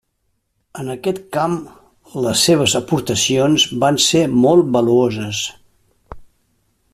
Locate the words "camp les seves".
1.35-2.75